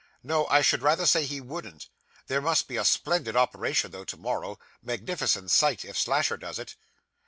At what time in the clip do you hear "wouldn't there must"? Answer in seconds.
1.39-2.67